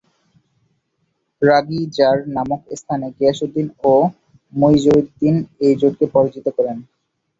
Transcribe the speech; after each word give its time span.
রাগ-ই 1.41 1.81
jar 1.97 2.17
নামক 2.35 2.61
স্থানে 2.79 3.07
গিয়াসউদ্দিন 3.17 3.67
ও 3.85 3.93
মুইজউদ্দিন 4.53 5.35
এই 5.65 5.73
জোটকে 5.81 6.05
পরাজিত 6.13 6.45
করেন। 6.57 6.77